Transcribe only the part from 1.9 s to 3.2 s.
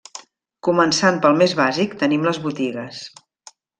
tenim les botigues.